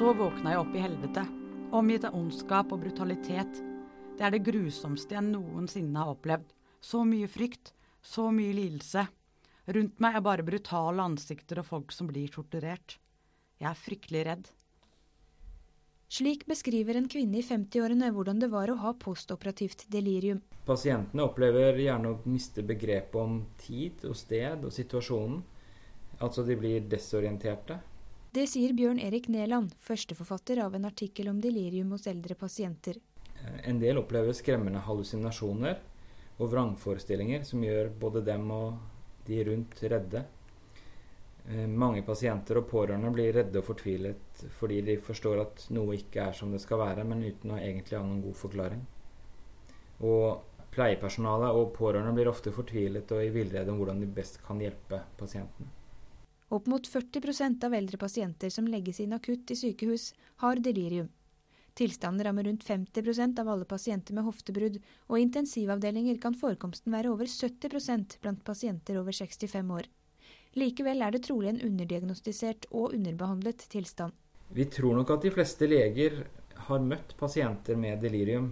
[0.00, 1.22] Så våkna jeg opp i helvete,
[1.76, 3.58] omgitt av ondskap og brutalitet.
[4.16, 6.54] Det er det grusomste jeg noensinne har opplevd.
[6.80, 9.02] Så mye frykt, så mye lidelse.
[9.76, 12.94] Rundt meg er bare brutale ansikter og folk som blir torturert.
[13.60, 14.48] Jeg er fryktelig redd.
[16.08, 20.40] Slik beskriver en kvinne i 50-årene hvordan det var å ha postoperativt delirium.
[20.64, 25.44] Pasientene opplever gjerne å miste begrepet om tid og sted og situasjonen.
[26.24, 27.82] Altså de blir desorienterte.
[28.30, 33.00] Det sier Bjørn Erik Næland, førsteforfatter av en artikkel om delirium hos eldre pasienter.
[33.66, 35.80] En del opplever skremmende hallusinasjoner
[36.36, 38.76] og vrangforestillinger som gjør både dem og
[39.26, 40.22] de rundt redde.
[41.48, 46.28] Eh, mange pasienter og pårørende blir redde og fortvilet fordi de forstår at noe ikke
[46.28, 48.86] er som det skal være, men uten å egentlig ha noen god forklaring.
[50.06, 54.62] Og pleiepersonalet og pårørende blir ofte fortvilet og i villrede om hvordan de best kan
[54.62, 55.79] hjelpe pasientene.
[56.50, 60.10] Opp mot 40% av eldre pasienter som legges inn akutt i sykehus,
[60.42, 61.06] har delirium.
[61.78, 67.12] Tilstanden rammer rundt 50% av alle pasienter med hoftebrudd, og i intensivavdelinger kan forekomsten være
[67.14, 69.86] over 70% blant pasienter over 65 år.
[70.58, 74.10] Likevel er det trolig en underdiagnostisert og underbehandlet tilstand.
[74.50, 76.24] Vi tror nok at de fleste leger
[76.66, 78.50] har møtt pasienter med delirium,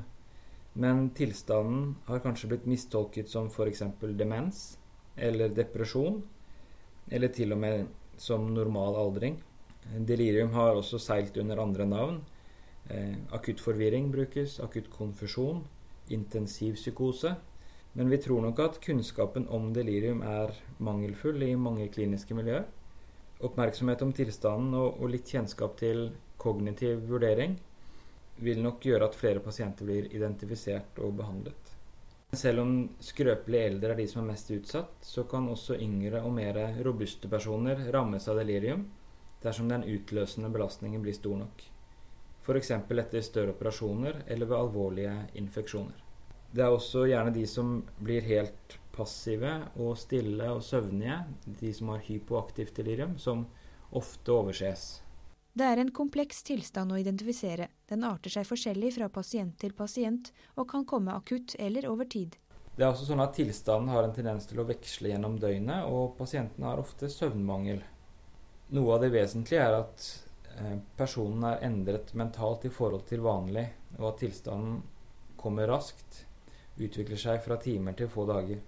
[0.78, 3.82] men tilstanden har kanskje blitt mistolket som f.eks.
[4.14, 4.66] demens
[5.16, 6.22] eller depresjon
[7.10, 7.86] eller til og med
[8.18, 9.38] som normal aldring.
[10.08, 12.18] Delirium har også seilt under andre navn.
[12.90, 15.62] Eh, akutt forvirring brukes, akutt konfusjon,
[16.10, 17.34] intensiv psykose.
[17.94, 22.66] Men vi tror nok at kunnskapen om delirium er mangelfull i mange kliniske miljøer.
[23.40, 27.56] Oppmerksomhet om tilstanden og, og litt kjennskap til kognitiv vurdering
[28.42, 31.77] vil nok gjøre at flere pasienter blir identifisert og behandlet.
[32.36, 36.34] Selv om skrøpelige eldre er de som er mest utsatt, så kan også yngre og
[36.36, 38.82] mer robuste personer rammes av delirium
[39.40, 41.64] dersom den utløsende belastningen blir stor nok.
[42.44, 42.70] F.eks.
[42.74, 46.04] etter større operasjoner eller ved alvorlige infeksjoner.
[46.52, 51.18] Det er også gjerne de som blir helt passive og stille og søvnige,
[51.60, 53.46] de som har hypoaktivt delirium, som
[53.96, 54.86] ofte overses.
[55.58, 57.64] Det er en kompleks tilstand å identifisere.
[57.90, 62.36] Den arter seg forskjellig fra pasient til pasient, og kan komme akutt eller over tid.
[62.76, 66.14] Det er også sånn at Tilstanden har en tendens til å veksle gjennom døgnet, og
[66.20, 67.82] pasienten har ofte søvnmangel.
[68.78, 70.06] Noe av det vesentlige er at
[70.52, 73.66] eh, personen er endret mentalt i forhold til vanlig,
[73.98, 74.82] og at tilstanden
[75.40, 76.22] kommer raskt,
[76.78, 78.62] utvikler seg fra timer til få dager.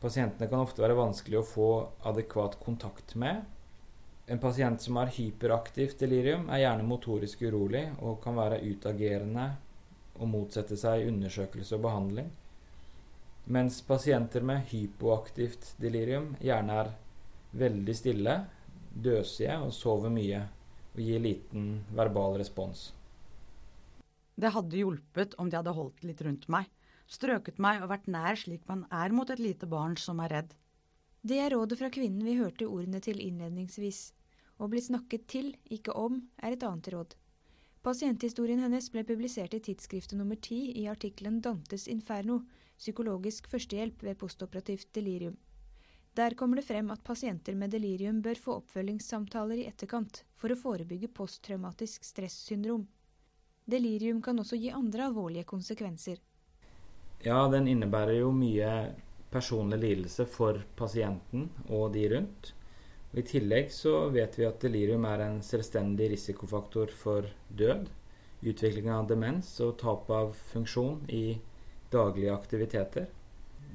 [0.00, 1.72] Pasientene kan ofte være vanskelig å få
[2.08, 3.44] adekvat kontakt med,
[4.32, 9.44] en pasient som har hyperaktivt delirium, er gjerne motorisk urolig og kan være utagerende
[10.16, 12.30] og motsette seg undersøkelse og behandling.
[13.52, 16.88] Mens pasienter med hypoaktivt delirium gjerne er
[17.60, 18.38] veldig stille,
[19.04, 20.40] døsige og sover mye
[20.94, 22.86] og gir liten verbal respons.
[24.32, 26.72] Det hadde hjulpet om de hadde holdt litt rundt meg,
[27.04, 30.56] strøket meg og vært nær slik man er mot et lite barn som er redd.
[31.20, 34.06] Det er rådet fra kvinnen vi hørte ordene til innledningsvis.
[34.62, 37.16] Å bli snakket til, ikke om, er et annet råd.
[37.82, 42.44] Pasienthistorien hennes ble publisert i tidsskriftet nummer ti i artikkelen 'Dantes inferno
[42.78, 45.36] psykologisk førstehjelp ved postoperativt delirium'.
[46.14, 50.60] Der kommer det frem at pasienter med delirium bør få oppfølgingssamtaler i etterkant for å
[50.62, 52.86] forebygge posttraumatisk stressyndrom.
[53.66, 56.20] Delirium kan også gi andre alvorlige konsekvenser.
[57.24, 58.94] Ja, den innebærer jo mye
[59.30, 62.54] personlig lidelse for pasienten og de rundt.
[63.12, 67.90] Og I tillegg så vet vi at delirium er en selvstendig risikofaktor for død,
[68.42, 71.36] utvikling av demens og tap av funksjon i
[71.92, 73.10] daglige aktiviteter.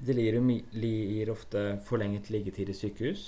[0.08, 3.28] Delirium gir ofte forlenget liggetid i sykehus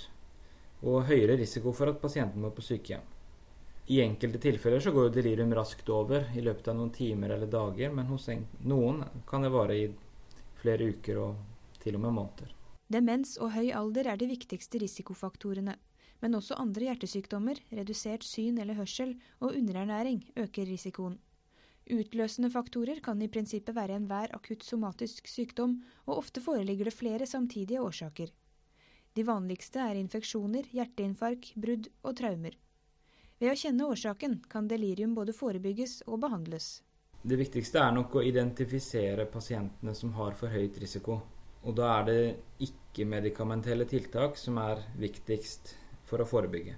[0.82, 3.06] og høyere risiko for at pasienten må på sykehjem.
[3.90, 7.90] I enkelte tilfeller så går delirium raskt over i løpet av noen timer eller dager,
[7.94, 8.28] men hos
[8.70, 9.88] noen kan det vare i
[10.62, 12.54] flere uker og til og med måneder.
[12.90, 15.76] Demens og høy alder er de viktigste risikofaktorene.
[16.20, 21.18] Men også andre hjertesykdommer, redusert syn eller hørsel og underernæring øker risikoen.
[21.90, 27.26] Utløsende faktorer kan i prinsippet være enhver akutt somatisk sykdom, og ofte foreligger det flere
[27.26, 28.30] samtidige årsaker.
[29.18, 32.54] De vanligste er infeksjoner, hjerteinfarkt, brudd og traumer.
[33.40, 36.84] Ved å kjenne årsaken kan delirium både forebygges og behandles.
[37.24, 41.18] Det viktigste er nok å identifisere pasientene som har for høyt risiko.
[41.66, 42.22] Og da er det
[42.70, 45.74] ikke-medikamentelle tiltak som er viktigst
[46.10, 46.76] for å forebygge.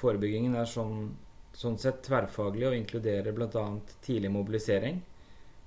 [0.00, 1.10] Forebyggingen er sånn,
[1.56, 3.64] sånn sett tverrfaglig og inkluderer bl.a.
[4.04, 5.00] tidlig mobilisering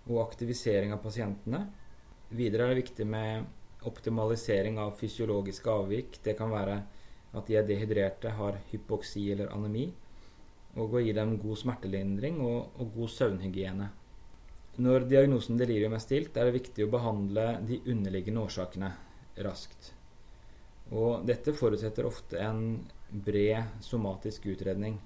[0.09, 1.65] og aktivisering av pasientene.
[2.33, 6.19] Videre er det viktig med optimalisering av fysiologiske avvik.
[6.23, 6.77] Det kan være
[7.33, 9.91] at de er dehydrerte, har hypoksi eller anemi.
[10.75, 13.89] og å gi dem god smertelindring og, og god søvnhygiene.
[14.81, 18.89] Når diagnosen delirium er stilt, er det viktig å behandle de underliggende årsakene
[19.45, 19.91] raskt.
[20.97, 22.63] Og dette forutsetter ofte en
[23.13, 24.97] bred somatisk utredning.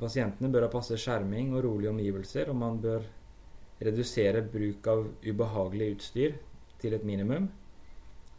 [0.00, 3.04] Pasientene bør ha passe skjerming og rolige omgivelser, og man bør
[3.80, 6.36] redusere bruk av ubehagelig utstyr
[6.80, 7.48] til et minimum.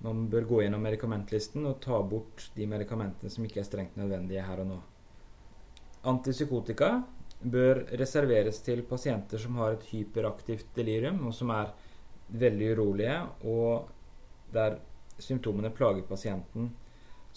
[0.01, 4.45] Man bør gå gjennom medikamentlisten og ta bort de medikamentene som ikke er strengt nødvendige
[4.45, 4.77] her og nå.
[6.09, 6.95] Antipsykotika
[7.41, 11.73] bør reserveres til pasienter som har et hyperaktivt delirium, og som er
[12.31, 13.89] veldig urolige, og
[14.53, 14.79] der
[15.21, 16.71] symptomene plager pasienten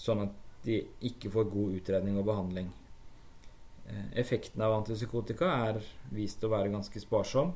[0.00, 2.70] sånn at de ikke får god utredning og behandling.
[3.86, 5.80] Eh, effekten av antipsykotika er
[6.14, 7.52] vist å være ganske sparsom,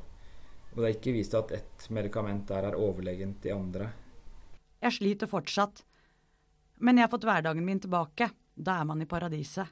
[0.69, 3.89] og det er ikke vist at ett medikament der er overlegent de andre.
[4.79, 5.83] Jeg sliter fortsatt.
[6.79, 8.29] Men jeg har fått hverdagen min tilbake.
[8.55, 9.67] Da er man i paradiset.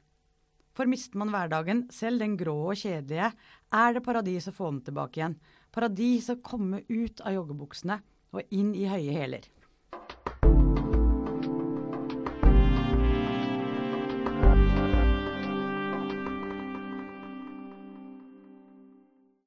[0.76, 3.32] For mister man hverdagen, selv den grå og kjedelige,
[3.74, 5.38] er det paradis å få den tilbake igjen.
[5.74, 7.98] Paradis å komme ut av joggebuksene
[8.36, 9.48] og inn i høye hæler.